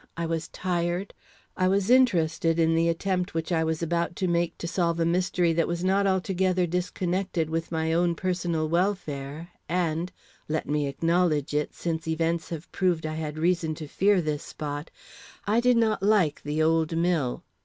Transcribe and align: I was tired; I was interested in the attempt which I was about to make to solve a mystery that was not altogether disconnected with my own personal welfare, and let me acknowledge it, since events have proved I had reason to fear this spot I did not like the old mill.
I 0.17 0.25
was 0.25 0.47
tired; 0.47 1.13
I 1.55 1.67
was 1.67 1.91
interested 1.91 2.57
in 2.57 2.73
the 2.73 2.89
attempt 2.89 3.35
which 3.35 3.51
I 3.51 3.63
was 3.63 3.83
about 3.83 4.15
to 4.15 4.27
make 4.27 4.57
to 4.57 4.67
solve 4.67 4.99
a 4.99 5.05
mystery 5.05 5.53
that 5.53 5.67
was 5.67 5.83
not 5.83 6.07
altogether 6.07 6.65
disconnected 6.65 7.51
with 7.51 7.71
my 7.71 7.93
own 7.93 8.15
personal 8.15 8.67
welfare, 8.67 9.49
and 9.69 10.11
let 10.49 10.67
me 10.67 10.87
acknowledge 10.87 11.53
it, 11.53 11.75
since 11.75 12.07
events 12.07 12.49
have 12.49 12.71
proved 12.71 13.05
I 13.05 13.13
had 13.13 13.37
reason 13.37 13.75
to 13.75 13.87
fear 13.87 14.23
this 14.23 14.41
spot 14.41 14.89
I 15.45 15.59
did 15.59 15.77
not 15.77 16.01
like 16.01 16.41
the 16.41 16.63
old 16.63 16.97
mill. 16.97 17.43